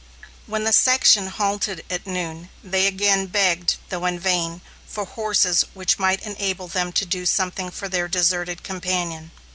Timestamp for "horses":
5.05-5.63